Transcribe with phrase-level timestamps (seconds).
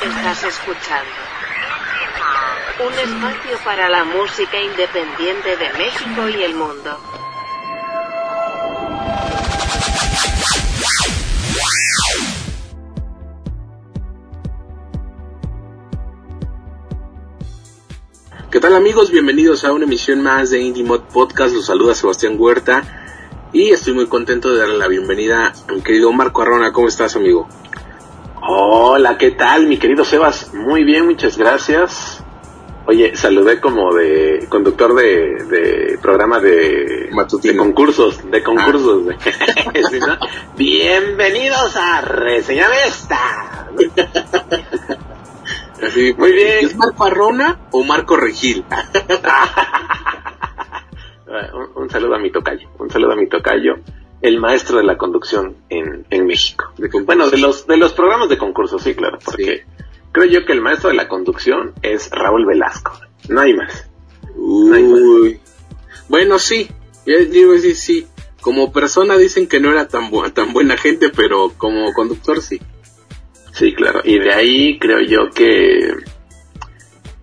[0.00, 1.10] Estás escuchando
[2.86, 6.96] un espacio para la música independiente de México y el mundo.
[18.52, 19.10] ¿Qué tal amigos?
[19.10, 21.52] Bienvenidos a una emisión más de Indie Mod Podcast.
[21.52, 22.84] Los saluda Sebastián Huerta
[23.52, 26.72] y estoy muy contento de darle la bienvenida a mi querido Marco Arrona.
[26.72, 27.48] ¿Cómo estás, amigo?
[28.40, 30.54] Hola, ¿qué tal, mi querido Sebas?
[30.54, 32.22] Muy bien, muchas gracias.
[32.86, 37.10] Oye, saludé como de conductor de, de programa de,
[37.42, 39.14] de concursos, de concursos.
[39.90, 40.16] ¿Sí, no?
[40.56, 43.68] Bienvenidos a Reseñar esta.
[45.82, 46.66] Así, Muy bien.
[46.66, 48.64] ¿Es Marco Arrona o Marco Regil?
[51.26, 53.74] un, un, saludo a mi tocayo, un saludo a mi tocayo,
[54.20, 56.72] el maestro de la conducción en, en México.
[56.76, 59.84] De bueno, de los, de los programas de concursos, sí, claro, porque sí.
[60.12, 62.92] creo yo que el maestro de la conducción es Raúl Velasco.
[63.28, 63.88] No hay más.
[64.34, 64.70] Uy.
[64.70, 65.40] No hay más.
[66.08, 66.68] Bueno, sí,
[67.06, 68.06] yo digo sí, sí.
[68.40, 72.60] Como persona dicen que no era tan, bu tan buena gente, pero como conductor sí.
[73.52, 74.00] Sí, claro.
[74.04, 75.92] Y de ahí creo yo que,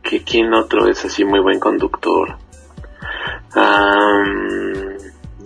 [0.04, 2.38] que quién otro es así muy buen conductor.
[3.56, 4.95] Um,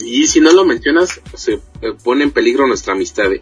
[0.01, 1.59] y si no lo mencionas, se
[2.03, 3.31] pone en peligro nuestra amistad.
[3.31, 3.41] ¿eh?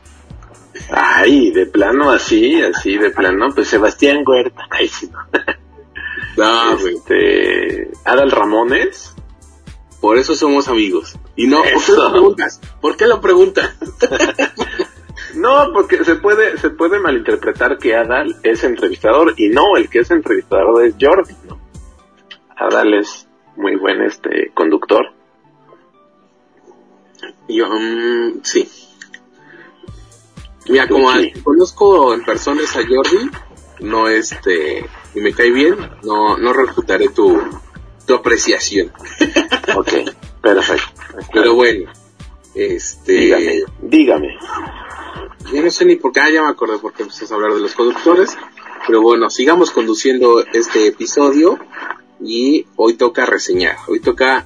[0.90, 4.68] Ay, de plano así, así de plano, pues Sebastián Huerta.
[4.70, 5.20] Ay, sí, no.
[6.38, 9.14] no este, Adal Ramones.
[10.02, 11.16] Por eso somos amigos.
[11.36, 12.62] Y no, ¿por qué lo preguntas?
[12.82, 13.76] ¿Por qué lo preguntas?
[15.36, 20.00] No, porque se puede, se puede malinterpretar que Adal es entrevistador y no, el que
[20.00, 21.60] es entrevistador es Jordi, ¿no?
[22.56, 25.14] Adal es muy buen este conductor.
[27.48, 28.70] Yo, um, sí.
[30.70, 33.30] Mira, como a, conozco en personas a Jordi,
[33.80, 37.40] no este, y me cae bien, no, no refutaré tu,
[38.06, 38.92] tu apreciación.
[39.76, 39.90] ok,
[40.42, 40.88] perfecto.
[41.32, 41.92] Pero bueno,
[42.54, 43.14] este...
[43.14, 44.38] Dígame, dígame.
[45.54, 47.54] Yo no sé ni por qué, ah, ya me acordé por qué empezás a hablar
[47.54, 48.38] de los conductores,
[48.86, 51.58] pero bueno, sigamos conduciendo este episodio
[52.20, 54.46] y hoy toca reseñar, hoy toca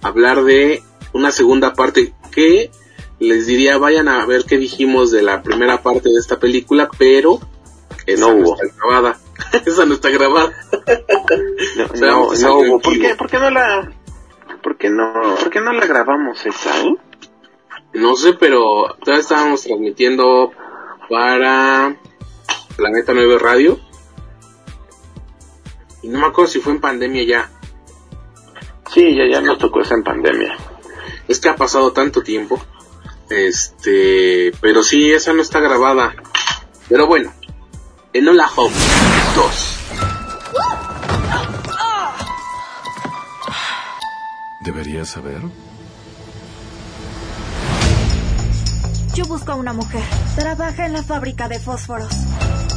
[0.00, 0.82] hablar de
[1.12, 2.70] una segunda parte que
[3.18, 7.40] les diría vayan a ver qué dijimos de la primera parte de esta película, pero
[8.06, 8.62] esa no, no hubo.
[8.62, 9.18] está grabada.
[9.66, 10.52] esa no está grabada.
[12.00, 12.80] no, o sea, no, no hubo.
[12.80, 13.92] ¿Por qué, ¿Por qué no la,
[14.62, 16.86] por qué no, por qué no la grabamos esa?
[16.86, 16.96] Eh?
[17.94, 20.52] No sé, pero todavía estábamos transmitiendo
[21.08, 21.96] para
[22.76, 23.80] Planeta 9 Radio.
[26.02, 27.50] Y no me acuerdo si fue en pandemia ya.
[28.92, 30.56] Sí, ya, ya nos tocó esa en pandemia.
[31.28, 32.60] Es que ha pasado tanto tiempo.
[33.28, 36.14] Este, pero sí, esa no está grabada.
[36.88, 37.32] Pero bueno,
[38.12, 38.82] Enola Holmes
[39.36, 39.74] 2.
[44.64, 45.40] ¿Deberías saber?
[49.14, 50.02] Yo busco a una mujer.
[50.36, 52.10] Trabaja en la fábrica de fósforos.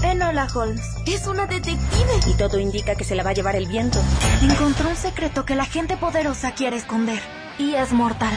[0.04, 0.82] Enola Holmes.
[1.06, 2.20] Es una detective.
[2.28, 4.00] Y todo indica que se la va a llevar el viento.
[4.42, 7.22] Encontró un secreto que la gente poderosa quiere esconder.
[7.62, 8.36] Y es mortal.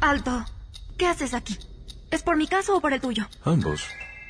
[0.00, 0.44] Alto.
[0.98, 1.56] ¿Qué haces aquí?
[2.10, 3.28] ¿Es por mi caso o por el tuyo?
[3.44, 3.86] Ambos.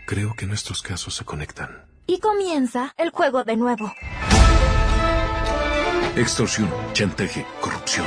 [0.06, 1.82] Creo que nuestros casos se conectan.
[2.06, 3.91] Y comienza el juego de nuevo.
[6.14, 8.06] Extorsión, chantaje, corrupción.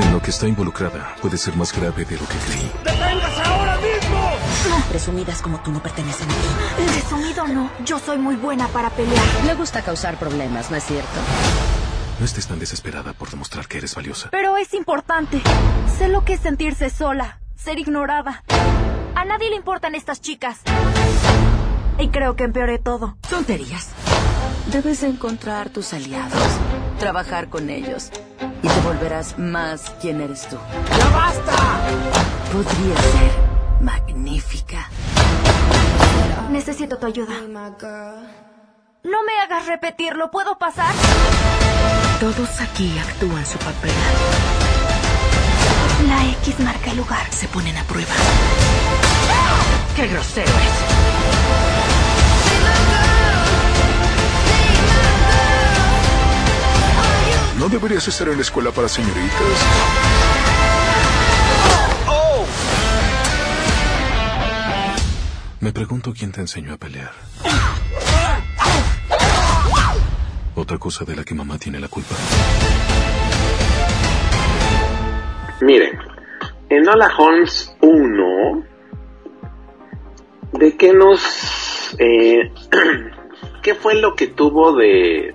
[0.00, 2.70] En lo que está involucrada puede ser más grave de lo que creí.
[2.84, 4.30] ¡Deténgase ahora mismo!
[4.70, 4.84] No.
[4.90, 6.92] Presumidas como tú no pertenecen aquí.
[6.92, 7.68] Presumido no.
[7.84, 9.24] Yo soy muy buena para pelear.
[9.44, 11.18] Le gusta causar problemas, ¿no es cierto?
[12.18, 14.28] No estés tan desesperada por demostrar que eres valiosa.
[14.30, 15.40] Pero es importante.
[15.98, 18.42] Sé lo que es sentirse sola, ser ignorada.
[19.14, 20.60] A nadie le importan estas chicas.
[21.98, 23.16] Y creo que empeoré todo.
[23.28, 23.90] Tonterías.
[24.72, 26.42] Debes encontrar tus aliados,
[26.98, 28.10] trabajar con ellos
[28.62, 30.56] y te volverás más quien eres tú.
[30.98, 31.56] ¡Ya basta!
[32.52, 33.32] Podría ser
[33.80, 34.90] magnífica.
[36.50, 37.34] Necesito tu ayuda.
[39.04, 40.94] No me hagas repetirlo, ¿puedo pasar?
[42.20, 43.92] Todos aquí actúan su papel.
[46.08, 47.32] La X marca el lugar.
[47.32, 48.12] Se ponen a prueba.
[49.94, 50.98] ¡Qué grosero es!
[57.60, 59.30] No deberías estar en la escuela para señoritas.
[62.08, 62.46] Oh, oh.
[65.60, 67.12] Me pregunto quién te enseñó a pelear.
[70.58, 72.16] Otra cosa de la que mamá tiene la culpa.
[75.60, 75.98] Miren,
[76.68, 78.64] en Hola Holmes 1,
[80.54, 81.94] ¿de qué nos...
[82.00, 82.50] Eh,
[83.62, 85.32] ¿qué fue lo que tuvo de,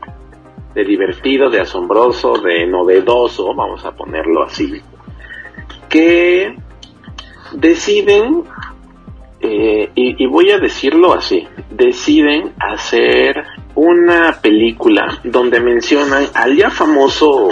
[0.76, 4.82] divertido, de asombroso, de novedoso, vamos a ponerlo así?
[5.88, 6.54] Que
[7.54, 8.44] deciden,
[9.40, 17.50] eh, y, voy a decirlo así, deciden hacer una película donde mencionan al ya famoso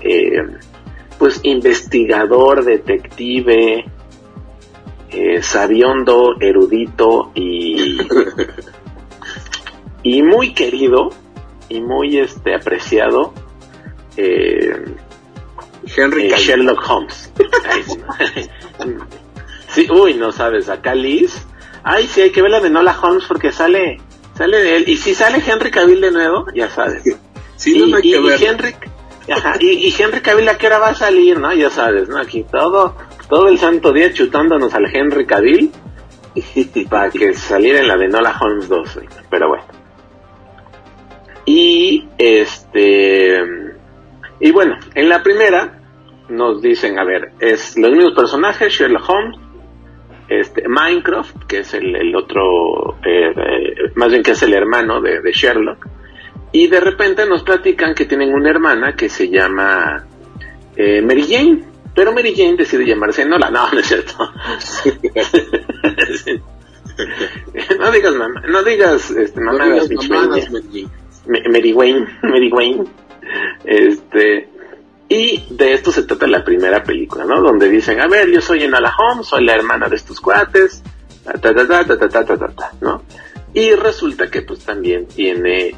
[0.00, 0.42] eh,
[1.18, 3.84] pues investigador, detective,
[5.10, 7.98] eh, sabiondo, erudito y,
[10.02, 11.10] y muy querido
[11.68, 13.32] y muy este apreciado
[14.16, 14.96] eh,
[15.96, 17.32] Henry eh, Sherlock Holmes.
[19.68, 21.46] sí, uy, no sabes, acá Liz.
[21.82, 24.00] Ay, sí, hay que ver la de Nola Holmes porque sale
[24.34, 24.84] sale de él.
[24.86, 27.02] Y si sale Henry Cavill de nuevo, ya sabes.
[27.56, 28.42] Sí, no ver.
[28.42, 28.74] Henry,
[29.30, 31.52] Ajá, y, y, Henry Cavill a qué hora va a salir, ¿no?
[31.54, 32.18] Ya sabes, ¿no?
[32.18, 32.96] Aquí todo,
[33.28, 35.70] todo el santo día chutándonos al Henry Cavill
[36.90, 39.00] para que saliera en la de Nola Holmes 2,
[39.30, 39.64] pero bueno.
[41.44, 43.42] Y este
[44.40, 45.78] y bueno, en la primera
[46.28, 49.38] nos dicen, a ver, es los mismos personajes, Sherlock Holmes,
[50.52, 55.22] este, Minecraft, que es el, otro, eh, eh, más bien que es el hermano de,
[55.22, 55.86] de Sherlock,
[56.52, 60.06] y de repente nos platican que tienen una hermana que se llama
[60.76, 61.64] eh, Mary Jane.
[61.94, 63.50] Pero Mary Jane decide llamarse Nola.
[63.50, 64.14] No, no es cierto.
[67.78, 70.86] no digas mamá, no digas este, mamá no digas mamadas, Mary,
[71.48, 72.84] Mary Wayne, Mary Wayne.
[73.64, 74.50] Este,
[75.12, 77.42] y de esto se trata la primera película, ¿no?
[77.42, 80.82] Donde dicen, a ver, yo soy Enola Holmes, soy la hermana de estos cuates,
[81.22, 83.02] ta ta ta ta ta ta ta ta, ¿no?
[83.52, 85.74] Y resulta que pues también tiene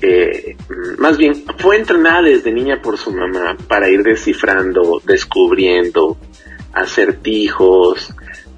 [0.00, 0.56] eh,
[0.98, 6.16] más bien fue entrenada desde niña por su mamá para ir descifrando, descubriendo
[6.72, 8.14] acertijos,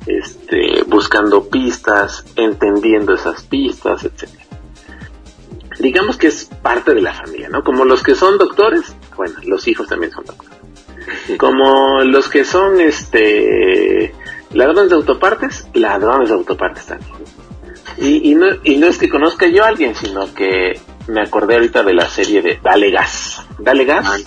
[0.06, 4.28] este, buscando pistas, entendiendo esas pistas, etc.
[5.78, 7.64] Digamos que es parte de la familia, ¿no?
[7.64, 10.56] Como los que son doctores, bueno, los hijos también son doctores.
[11.36, 14.14] Como los que son, este,
[14.52, 17.12] ladrones de autopartes, ladrones de autopartes también.
[17.98, 21.54] Y, y, no, y no es que conozca yo a alguien, sino que me acordé
[21.54, 23.42] ahorita de la serie de Dale Gas.
[23.58, 24.24] Dale Gas.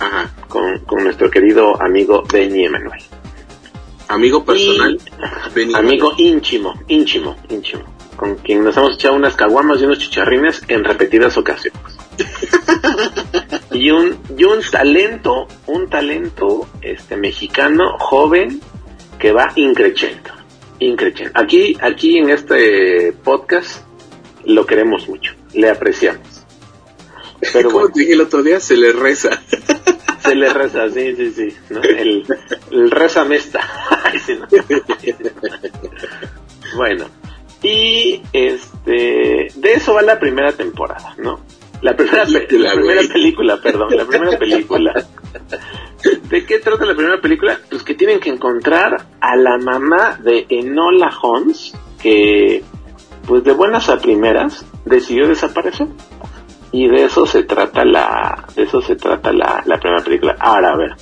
[0.00, 0.30] Ajá.
[0.48, 3.00] Con, con nuestro querido amigo Benny Emanuel.
[4.08, 4.98] Amigo personal.
[5.54, 7.84] Benny amigo íntimo, íntimo, íntimo.
[8.16, 11.80] Con quien nos hemos echado unas caguamas y unos chicharrines en repetidas ocasiones.
[13.72, 18.60] y un, y un talento, un talento este mexicano joven
[19.18, 20.30] que va increchendo.
[20.78, 21.32] Increchendo.
[21.34, 23.82] Aquí, aquí en este podcast
[24.44, 26.44] lo queremos mucho le apreciamos.
[27.52, 29.42] Pero Como dije el otro día, se le reza.
[30.22, 31.48] Se le reza, sí, sí, sí.
[31.68, 32.24] El,
[32.70, 33.58] el reza mesta.
[36.76, 37.06] bueno,
[37.60, 41.40] y este de eso va la primera temporada, ¿no?
[41.82, 44.94] La primera, película, la primera película, perdón, la primera película.
[46.30, 47.58] ¿De qué trata la primera película?
[47.68, 52.62] Pues que tienen que encontrar a la mamá de Enola Holmes, que
[53.26, 55.88] pues de buenas a primeras decidió desaparecer.
[56.70, 60.36] Y de eso se trata la, de eso se trata la, la primera película.
[60.38, 60.96] Ahora, a ver,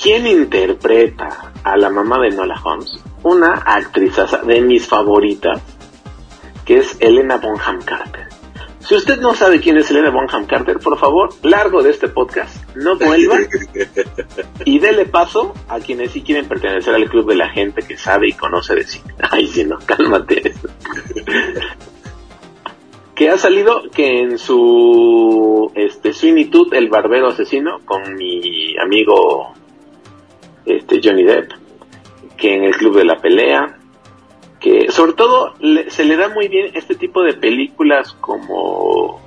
[0.00, 3.02] ¿quién interpreta a la mamá de Nola Holmes?
[3.24, 4.14] Una actriz
[4.46, 5.60] de mis favoritas,
[6.64, 8.33] que es Elena Bonham Carter.
[8.86, 12.54] Si usted no sabe quién es Elena Bonham Carter, por favor, largo de este podcast,
[12.76, 13.38] no vuelva
[14.66, 18.28] y dele paso a quienes sí quieren pertenecer al club de la gente que sabe
[18.28, 19.14] y conoce de cine.
[19.30, 20.52] Ay, si no, cálmate.
[23.14, 26.12] que ha salido que en su este
[26.50, 29.54] Todd, el barbero asesino, con mi amigo
[30.66, 31.52] este Johnny Depp,
[32.36, 33.78] que en el club de la pelea,
[34.64, 35.52] que sobre todo
[35.88, 39.20] se le da muy bien este tipo de películas como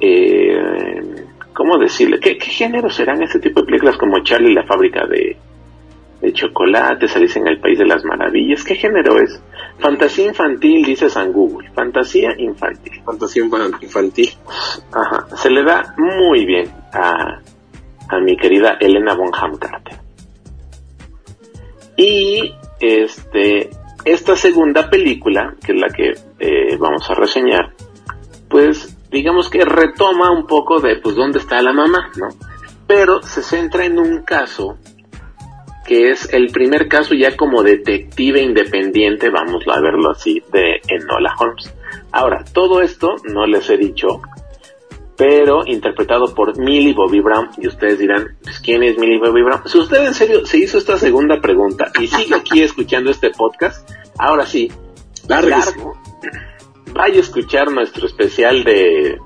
[0.00, 2.18] eh, ¿cómo decirle?
[2.18, 5.36] ¿Qué, ¿Qué género serán este tipo de películas como Charlie la fábrica de
[6.20, 8.62] de chocolate, salís en el país de las maravillas.
[8.64, 9.40] ¿Qué género es?
[9.78, 11.70] Fantasía infantil, dice San Google.
[11.70, 13.00] Fantasía infantil.
[13.04, 13.44] Fantasía
[13.80, 14.30] infantil.
[14.92, 15.34] Ajá.
[15.36, 17.40] Se le da muy bien a,
[18.08, 19.98] a mi querida Elena Bonham Carter.
[21.96, 23.70] Y este,
[24.04, 27.74] esta segunda película, que es la que eh, vamos a reseñar,
[28.48, 32.28] pues digamos que retoma un poco de pues dónde está la mamá, ¿no?
[32.86, 34.78] Pero se centra en un caso
[35.86, 41.34] que es el primer caso ya como detective independiente, vamos a verlo así, de Enola
[41.36, 41.74] Holmes.
[42.12, 44.20] Ahora, todo esto no les he dicho,
[45.20, 49.60] pero interpretado por Millie Bobby Brown, y ustedes dirán, pues, ¿quién es Millie Bobby Brown?
[49.66, 53.86] Si usted en serio se hizo esta segunda pregunta y sigue aquí escuchando este podcast,
[54.18, 54.72] ahora sí,
[55.28, 55.94] largo,
[56.94, 59.18] vaya a escuchar nuestro especial de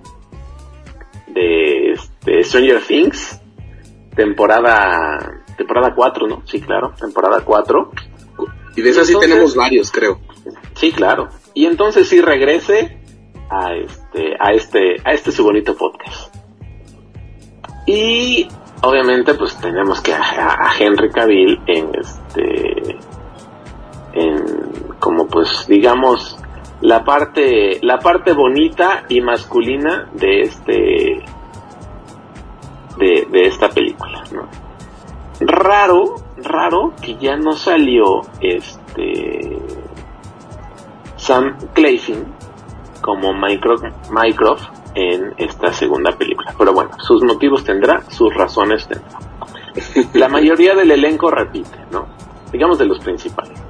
[1.28, 3.40] de, este, Stranger Things,
[4.16, 6.42] temporada temporada 4, ¿no?
[6.44, 7.92] Sí, claro, temporada 4.
[8.74, 10.18] Y de esas sí tenemos varios, creo.
[10.74, 11.28] Sí, claro.
[11.54, 13.03] Y entonces sí regrese
[13.50, 16.34] a este a este a este su bonito podcast.
[17.86, 18.48] Y
[18.82, 22.98] obviamente pues tenemos que a, Henry Cavill en este
[24.12, 26.38] en como pues digamos
[26.80, 31.24] la parte la parte bonita y masculina de este
[32.98, 34.48] de, de esta película ¿no?
[35.40, 39.58] raro raro que ya no salió este
[41.16, 42.24] Sam Claflin
[43.04, 46.54] como Mycroft, en esta segunda película.
[46.56, 49.18] Pero bueno sus motivos tendrá sus razones tendrá.
[50.18, 52.06] La mayoría del elenco repite no
[52.50, 53.60] digamos de los principales.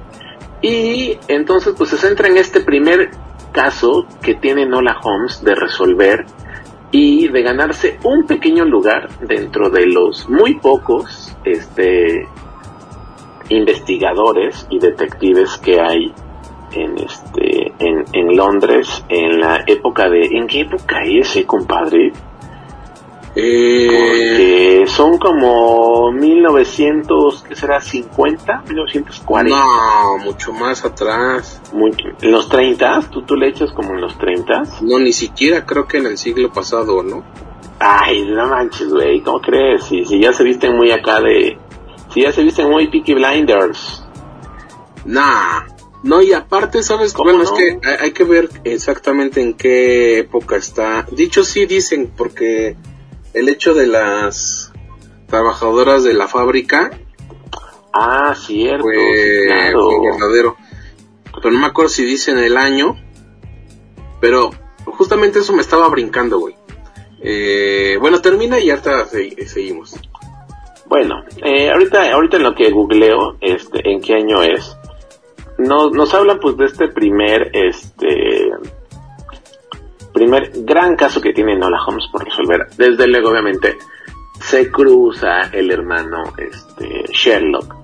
[0.61, 3.11] Y entonces pues se centra en este primer
[3.51, 6.25] caso que tiene Nola Holmes de resolver
[6.91, 12.25] y de ganarse un pequeño lugar dentro de los muy pocos este
[13.49, 16.13] investigadores y detectives que hay
[16.71, 17.24] en este
[17.79, 22.11] en, en Londres en la época de ¿en qué época es, eh, compadre?
[23.37, 27.81] Eh, son como 1900, ¿qué será?
[27.81, 28.63] ¿50?
[28.63, 29.49] ¿1940?
[29.49, 31.61] No, mucho más atrás.
[32.21, 33.01] ¿En los 30?
[33.11, 34.63] ¿Tú, ¿Tú le echas como en los 30?
[34.83, 37.25] No, ni siquiera creo que en el siglo pasado, ¿no?
[37.79, 39.83] Ay, no manches, güey, ¿cómo crees?
[39.83, 41.57] Si, si ya se visten muy acá de...
[42.13, 44.05] Si ya se visten muy Peaky Blinders.
[45.03, 45.63] Nah,
[46.05, 47.15] no, y aparte, ¿sabes?
[47.15, 51.07] Bueno, es que hay que ver exactamente en qué época está.
[51.11, 52.77] Dicho sí dicen, porque
[53.33, 54.71] el hecho de las
[55.25, 56.91] trabajadoras de la fábrica.
[57.91, 58.83] Ah, cierto.
[58.83, 59.47] Fue,
[60.11, 60.55] verdadero.
[61.41, 62.95] Pero no me acuerdo si dicen el año.
[64.21, 64.51] Pero
[64.85, 66.55] justamente eso me estaba brincando, güey.
[67.19, 69.07] Eh, bueno, termina y ahorita
[69.47, 69.95] seguimos.
[70.85, 74.77] Bueno, eh, ahorita, ahorita en lo que googleo, este, en qué año es,
[75.57, 78.51] nos, nos hablan pues de este primer, este,
[80.13, 82.67] primer gran caso que tiene Nola Holmes por resolver.
[82.77, 83.77] Desde luego, obviamente,
[84.41, 87.75] se cruza el hermano este, Sherlock.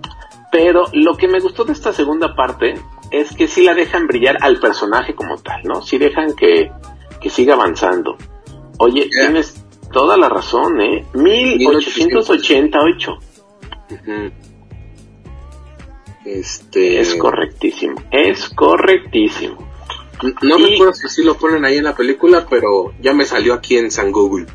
[0.51, 2.75] Pero lo que me gustó de esta segunda parte
[3.09, 5.81] es que sí la dejan brillar al personaje como tal, ¿no?
[5.81, 6.71] Sí dejan que,
[7.21, 8.17] que siga avanzando.
[8.77, 11.05] Oye, tienes toda la razón, ¿eh?
[11.13, 13.17] 1888.
[16.31, 16.99] Este...
[16.99, 19.69] Es correctísimo, es correctísimo.
[20.41, 23.53] No me recuerdo si sí lo ponen ahí en la película, pero ya me salió
[23.53, 24.45] aquí en San Google.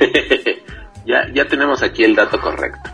[1.06, 2.90] ya, ya tenemos aquí el dato correcto.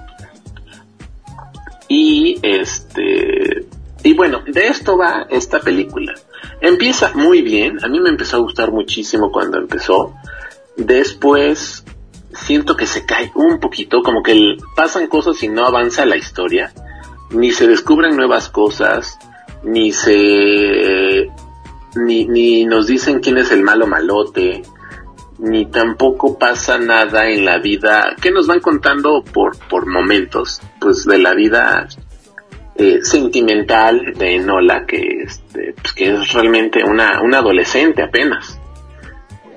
[1.88, 3.66] Y este.
[4.02, 6.14] Y bueno, de esto va esta película.
[6.60, 7.82] Empieza muy bien.
[7.84, 10.14] A mí me empezó a gustar muchísimo cuando empezó.
[10.76, 11.84] Después
[12.32, 16.72] siento que se cae un poquito, como que pasan cosas y no avanza la historia,
[17.30, 19.18] ni se descubren nuevas cosas,
[19.62, 21.30] ni se
[21.96, 24.62] ni, ni nos dicen quién es el malo malote,
[25.38, 31.04] ni tampoco pasa nada en la vida, que nos van contando por, por momentos, pues
[31.04, 31.88] de la vida
[32.76, 38.58] eh, sentimental de Enola, que, este, pues que es realmente una, una adolescente apenas.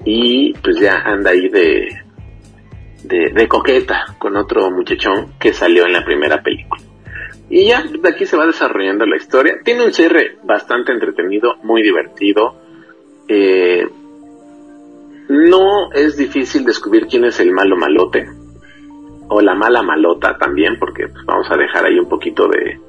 [0.06, 1.88] Y pues ya anda ahí de,
[3.04, 6.82] de, de coqueta con otro muchachón que salió en la primera película.
[7.56, 9.60] Y ya de aquí se va desarrollando la historia.
[9.64, 12.56] Tiene un cierre bastante entretenido, muy divertido.
[13.28, 13.88] Eh,
[15.30, 18.28] no es difícil descubrir quién es el malo malote.
[19.28, 22.80] O la mala malota también, porque pues, vamos a dejar ahí un poquito de,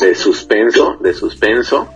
[0.00, 1.90] de, suspenso, de suspenso.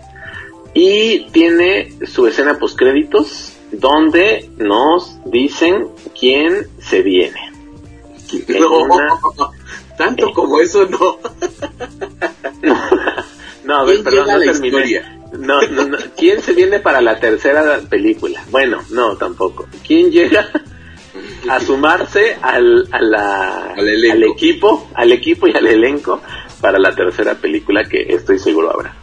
[0.75, 7.41] Y tiene su escena post créditos donde nos dicen quién se viene.
[9.97, 11.19] Tanto como eso no.
[13.65, 15.03] no, a ver, perdón, no terminé.
[15.39, 18.43] No, no, ¿Quién se viene para la tercera película?
[18.51, 19.67] Bueno, no, tampoco.
[19.87, 20.51] ¿Quién llega
[21.49, 26.23] a sumarse al, a la, al, equipo, al equipo y al elenco
[26.61, 28.95] para la tercera película que estoy seguro habrá?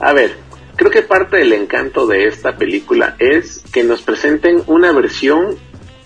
[0.00, 0.36] A ver,
[0.76, 5.56] creo que parte del encanto de esta película es que nos presenten una versión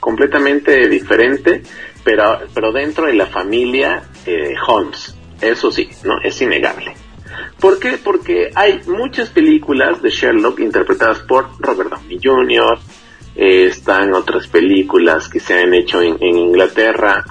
[0.00, 1.62] completamente diferente
[2.08, 5.14] pero, pero dentro de la familia eh, Holmes.
[5.40, 6.20] Eso sí, ¿no?
[6.22, 6.94] Es innegable.
[7.60, 7.98] ¿Por qué?
[8.02, 12.78] Porque hay muchas películas de Sherlock interpretadas por Robert Downey Jr.,
[13.36, 17.24] eh, están otras películas que se han hecho en, Inglaterra,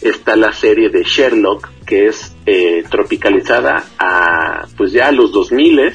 [0.00, 5.92] está la serie de Sherlock, que es eh, tropicalizada a, pues ya a los 2000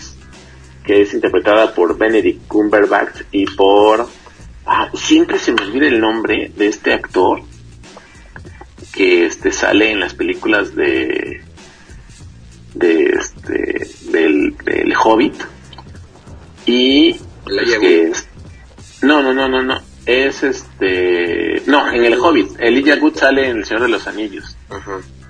[0.85, 4.07] que es interpretada por Benedict Cumberbatch y por...
[4.65, 7.41] Ah, siempre se me olvida el nombre de este actor
[8.97, 11.41] que este sale en las películas de
[12.73, 15.35] de este del, del Hobbit.
[16.65, 17.15] Y
[17.81, 18.27] es,
[19.01, 23.57] no no no no no es este no en el Hobbit Elijah Wood sale en
[23.57, 24.57] el Señor de los Anillos.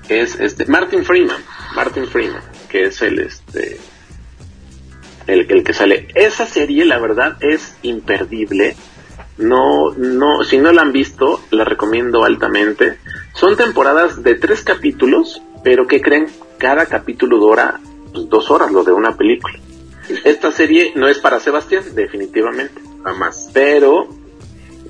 [0.07, 1.41] Es este Martin Freeman
[1.75, 3.77] Martin Freeman que es el este
[5.27, 6.07] el, el que sale.
[6.15, 8.77] Esa serie la verdad es imperdible.
[9.37, 12.97] No no si no la han visto la recomiendo altamente
[13.37, 16.25] son temporadas de tres capítulos, pero que creen?
[16.57, 17.79] Cada capítulo dura
[18.11, 19.53] pues, dos horas, lo de una película.
[20.23, 22.81] Esta serie no es para Sebastián, definitivamente.
[23.03, 23.51] Jamás.
[23.53, 24.07] Pero,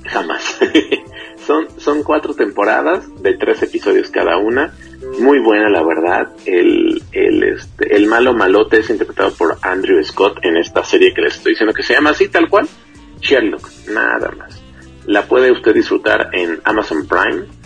[0.06, 0.60] jamás.
[1.46, 4.74] son, son cuatro temporadas de tres episodios cada una.
[5.20, 6.30] Muy buena, la verdad.
[6.46, 11.22] El, el, este, el malo malote es interpretado por Andrew Scott en esta serie que
[11.22, 12.66] les estoy diciendo que se llama así, tal cual.
[13.20, 14.62] Sherlock, nada más.
[15.06, 17.58] La puede usted disfrutar en Amazon Prime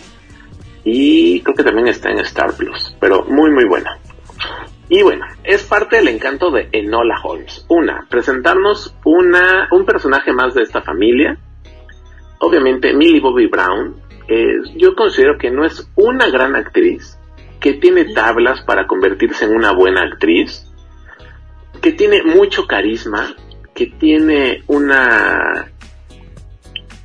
[0.84, 3.98] y creo que también está en Star Plus, pero muy muy buena.
[4.88, 7.64] Y bueno, es parte del encanto de Enola Holmes.
[7.68, 11.38] Una, presentarnos una, un personaje más de esta familia.
[12.40, 14.02] Obviamente, Millie Bobby Brown,
[14.76, 17.18] yo considero que no es una gran actriz,
[17.60, 20.66] que tiene tablas para convertirse en una buena actriz,
[21.80, 23.34] que tiene mucho carisma,
[23.74, 25.70] que tiene una,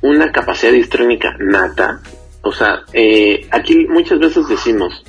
[0.02, 2.00] una capacidad histrónica nata,
[2.42, 5.04] o sea, eh, aquí muchas veces decimos,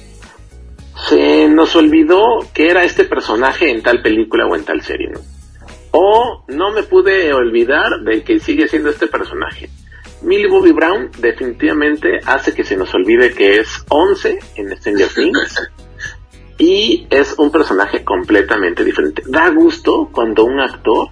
[1.08, 5.20] se nos olvidó que era este personaje en tal película o en tal serie, ¿no?
[5.92, 9.70] O no me pude olvidar de que sigue siendo este personaje.
[10.22, 15.70] Millie Bobby Brown definitivamente hace que se nos olvide que es 11 en Stranger Things
[16.58, 19.24] y es un personaje completamente diferente.
[19.26, 21.08] Da gusto cuando un actor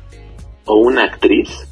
[0.65, 1.66] o una actriz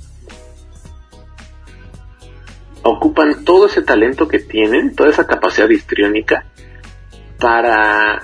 [2.85, 6.45] ocupan todo ese talento que tienen, toda esa capacidad histriónica,
[7.39, 8.21] para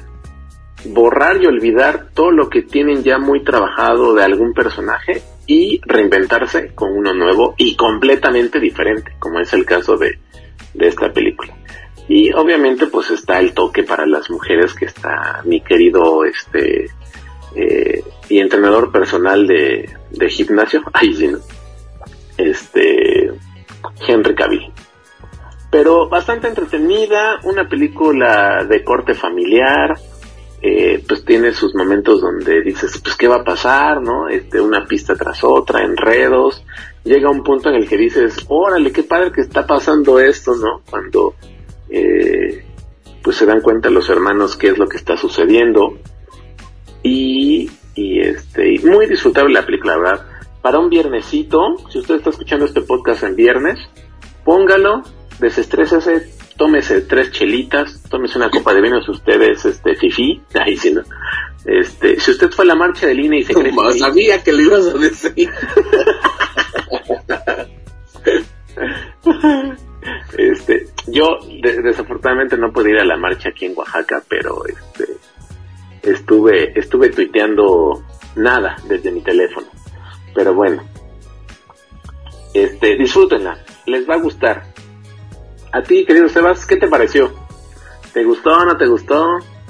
[0.85, 6.75] borrar y olvidar todo lo que tienen ya muy trabajado de algún personaje y reinventarse
[6.75, 10.19] con uno nuevo y completamente diferente, como es el caso de,
[10.75, 11.55] esta película.
[12.07, 16.85] Y obviamente pues está el toque para las mujeres que está mi querido este
[17.55, 21.39] eh, y entrenador personal de, de gimnasio, ahí sí, ¿no?
[22.37, 23.31] Este
[24.07, 24.71] Henry Cavill.
[25.69, 29.97] Pero bastante entretenida, una película de corte familiar,
[30.61, 34.27] eh, pues tiene sus momentos donde dices, pues qué va a pasar, ¿no?
[34.27, 36.63] Este, una pista tras otra, enredos,
[37.03, 40.81] llega un punto en el que dices, órale, qué padre que está pasando esto, ¿no?
[40.87, 41.33] Cuando,
[41.89, 42.63] eh,
[43.23, 45.97] pues se dan cuenta los hermanos qué es lo que está sucediendo.
[47.01, 50.25] Y, este, muy disfrutable la película, ¿verdad?
[50.61, 53.79] Para un viernesito, si usted está escuchando este podcast en viernes,
[54.43, 55.01] póngalo,
[55.39, 60.77] desestrésese, tómese tres chelitas, tómese una copa de vino si usted es este fifi, ahí
[60.77, 61.01] sí, ¿no?
[61.65, 64.51] Este, si usted fue a la marcha de línea y se cree no, sabía que
[64.51, 65.49] le ibas a decir.
[70.37, 71.37] este, yo
[71.83, 75.17] desafortunadamente no pude ir a la marcha aquí en Oaxaca, pero este
[76.03, 78.03] estuve estuve tuiteando
[78.35, 79.67] nada desde mi teléfono.
[80.33, 80.83] Pero bueno,
[82.53, 84.73] este, disfrútenla, les va a gustar.
[85.71, 87.31] A ti, querido Sebas, ¿qué te pareció?
[88.13, 89.25] ¿Te gustó o no te gustó?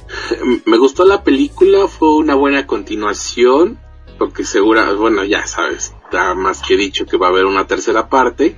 [0.66, 3.80] Me gustó la película, fue una buena continuación,
[4.18, 8.10] porque segura, bueno, ya sabes, está más que dicho que va a haber una tercera
[8.10, 8.56] parte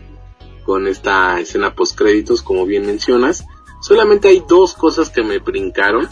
[0.65, 3.45] con esta escena post créditos, como bien mencionas.
[3.81, 6.07] Solamente hay dos cosas que me brincaron.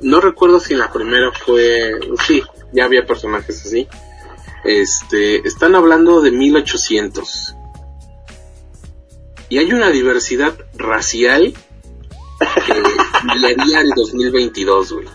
[0.00, 1.92] No recuerdo si en la primera fue,
[2.26, 3.88] sí, ya había personajes así
[4.64, 7.54] este, están hablando de 1800.
[9.50, 11.54] Y hay una diversidad racial
[12.66, 12.74] que
[13.40, 15.08] le haría el 2022, güey.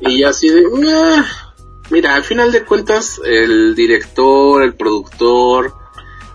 [0.00, 1.24] Y así de, ah".
[1.90, 5.74] mira, al final de cuentas, el director, el productor,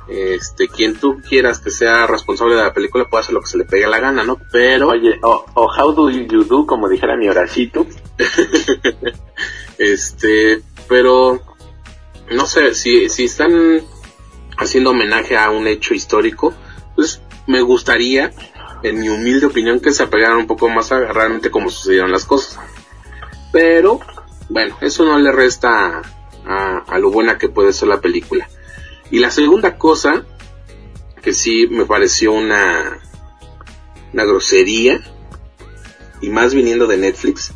[0.10, 3.58] este, quien tú quieras que sea responsable de la película puede hacer lo que se
[3.58, 4.40] le pegue la gana, ¿no?
[4.52, 4.90] Pero...
[4.90, 7.86] Oye, o, how do you do, como dijera mi horacito.
[9.78, 11.40] este, pero
[12.32, 13.82] no sé, si, si están
[14.58, 16.54] haciendo homenaje a un hecho histórico,
[16.96, 18.32] pues me gustaría,
[18.84, 22.26] en mi humilde opinión, que se apegaran un poco más a realmente cómo sucedieron las
[22.26, 22.60] cosas.
[23.54, 24.00] Pero,
[24.50, 26.02] bueno, eso no le resta
[26.46, 28.50] a, a lo buena que puede ser la película.
[29.12, 30.26] Y la segunda cosa,
[31.22, 33.00] que sí me pareció una,
[34.12, 35.02] una grosería,
[36.22, 37.54] y más viniendo de Netflix,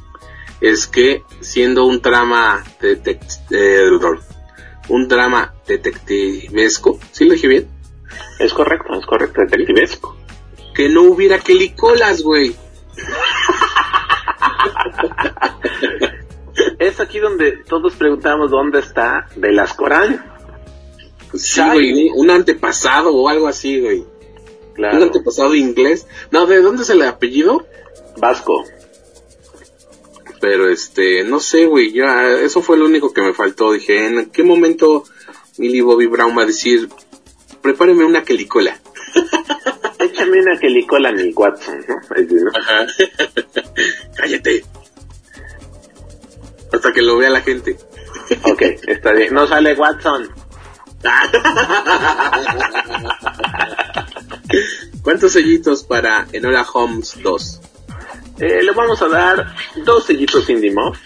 [0.63, 3.89] es que siendo un trama eh,
[4.87, 7.67] un drama detectivesco, ¿sí lo dije bien?
[8.39, 10.15] Es correcto, es correcto, detectivesco.
[10.73, 12.55] Que no hubiera quelicolas, güey.
[16.79, 20.31] es aquí donde todos preguntamos dónde está Velascorán.
[21.33, 24.05] Sí, güey, un antepasado o algo así, güey.
[24.75, 24.95] Claro.
[24.95, 26.07] Un antepasado inglés.
[26.31, 27.67] No, ¿de dónde es el apellido?
[28.17, 28.63] Vasco.
[30.43, 33.71] Pero este, no sé, güey, ya, eso fue lo único que me faltó.
[33.71, 35.05] Dije, ¿en qué momento
[35.57, 36.89] Millie Bobby Brown va a decir,
[37.61, 38.77] prepáreme una quelicola?
[39.99, 41.95] Échame una quelicola el Watson, ¿no?
[42.59, 42.85] Ajá.
[44.17, 44.65] Cállate.
[46.73, 47.77] Hasta que lo vea la gente.
[48.43, 49.33] ok, está bien.
[49.33, 50.29] No sale Watson.
[55.03, 57.61] ¿Cuántos sellitos para Enola Holmes 2?
[58.39, 60.97] Eh, le vamos a dar dos sellitos Indie Muff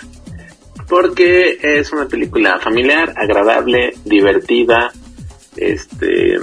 [0.87, 4.91] porque es una película familiar, agradable, divertida,
[5.57, 6.37] este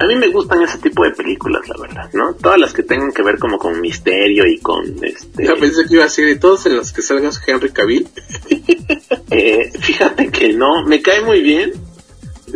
[0.00, 2.34] a mí me gustan ese tipo de películas, la verdad, ¿no?
[2.34, 5.44] Todas las que tengan que ver como con misterio y con este...
[5.44, 8.06] Yo pensé que iba a ser de todos en los que salgas Henry Cavill.
[9.30, 11.72] eh, fíjate que no, me cae muy bien.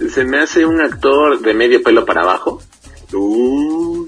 [0.08, 2.62] Se me hace un actor de medio pelo para abajo.
[3.12, 4.06] Uh.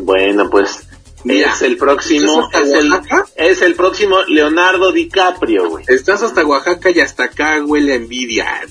[0.00, 0.83] bueno, pues
[1.24, 2.92] es el próximo, es el,
[3.36, 5.84] es el, próximo Leonardo DiCaprio, güey.
[5.88, 8.60] Estás hasta Oaxaca y hasta acá huele envidia.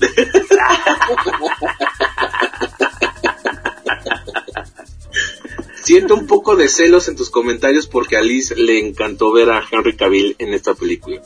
[5.82, 9.62] Siento un poco de celos en tus comentarios porque a Liz le encantó ver a
[9.70, 11.20] Henry Cavill en esta película.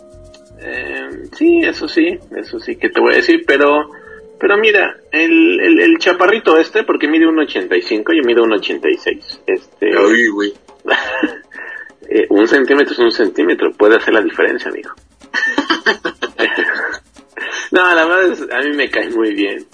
[0.61, 3.91] Eh, sí, eso sí, eso sí que te voy a decir, pero
[4.41, 9.41] pero mira, el, el, chaparrito este, porque mide 1,85, yo mido 1,86.
[9.47, 10.53] Este, Ay, güey.
[12.11, 14.89] Eh, un centímetro es un centímetro, puede hacer la diferencia, amigo.
[17.71, 19.67] no, la verdad es, a mí me cae muy bien.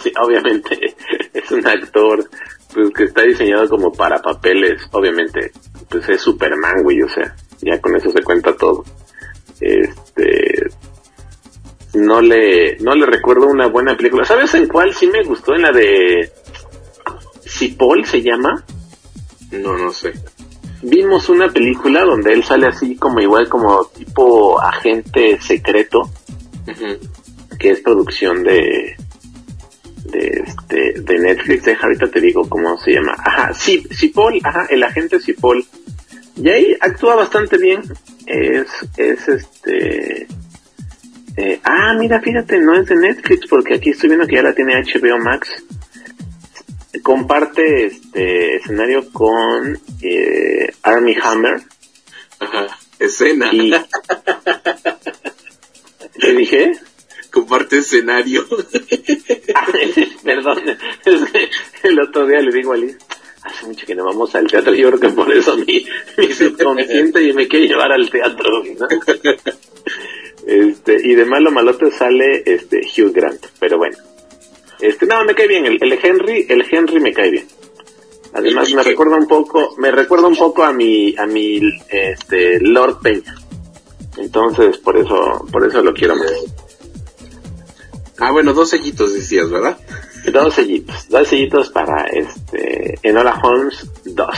[0.00, 0.94] Sí, obviamente
[1.32, 2.24] es un actor
[2.72, 5.50] pues que está diseñado como para papeles, obviamente,
[5.88, 8.84] pues es Superman, güey, o sea, ya con eso se cuenta todo.
[9.60, 10.68] Este,
[11.94, 14.24] no le, no le recuerdo una buena película.
[14.24, 15.54] ¿Sabes en cuál sí me gustó?
[15.54, 16.30] En la de
[17.78, 18.64] Paul se llama.
[19.52, 20.12] No, no sé.
[20.86, 26.10] Vimos una película donde él sale así como igual como tipo agente secreto,
[27.58, 28.94] que es producción de,
[30.04, 33.14] de este de Netflix, deja ahorita te digo cómo se llama.
[33.16, 33.82] Ajá, sí,
[34.14, 35.64] Paul ajá, el agente Paul
[36.36, 37.82] Y ahí actúa bastante bien.
[38.26, 38.68] Es,
[38.98, 40.26] es este.
[41.36, 44.54] Eh, ah, mira, fíjate, no es de Netflix, porque aquí estoy viendo que ya la
[44.54, 45.64] tiene HBO Max.
[47.02, 51.62] Comparte este escenario con eh, Army Hammer.
[52.38, 53.50] Ajá, escena.
[56.20, 56.72] ¿Qué dije?
[57.34, 58.46] comparte escenario.
[60.24, 60.62] Perdón,
[61.82, 62.96] el otro día le digo a Liz,
[63.42, 65.84] hace mucho que no vamos al teatro, yo creo que por eso mi,
[66.16, 68.50] mi subconsciente y me quiere llevar al teatro.
[70.46, 73.96] Este, y de malo malote sale este Hugh Grant, pero bueno.
[74.84, 77.48] Este, no, me cae bien, el, el Henry, el Henry me cae bien.
[78.34, 82.98] Además me recuerda un poco, me recuerda un poco a mi, a mi, este, Lord
[83.00, 83.34] Peña.
[84.18, 86.30] Entonces, por eso, por eso lo quiero más.
[88.18, 89.78] Ah, bueno, dos sellitos decías, ¿verdad?
[90.30, 94.28] Dos sellitos, dos sellitos para este Enola Holmes 2.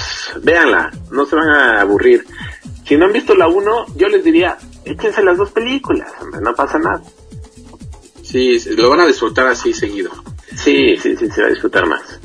[0.44, 2.24] Véanla, no se van a aburrir.
[2.86, 6.54] Si no han visto la 1, yo les diría, échense las dos películas, hombre, no
[6.54, 7.02] pasa nada.
[8.22, 10.12] Sí, lo van a disfrutar así seguido.
[10.54, 12.20] Sí, sí, sí, se va a disfrutar más.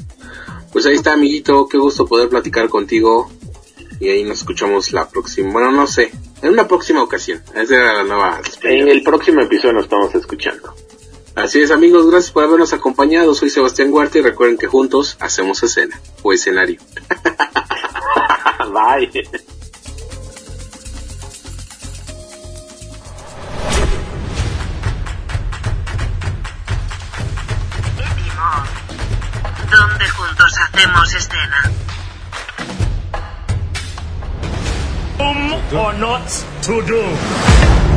[0.72, 3.30] Pues ahí está, amiguito, qué gusto poder platicar contigo.
[4.00, 7.44] Y ahí nos escuchamos la próxima, bueno, no sé, en una próxima ocasión.
[7.54, 8.42] Esa era la nueva.
[8.64, 10.74] En el próximo episodio nos estamos escuchando.
[11.36, 13.34] Así es amigos, gracias por habernos acompañado.
[13.36, 16.80] Soy Sebastián Huerta y recuerden que juntos hacemos escena o escenario.
[18.74, 19.12] Bye.
[30.90, 31.62] Escena.
[35.20, 36.28] Um or not
[36.64, 37.91] to do.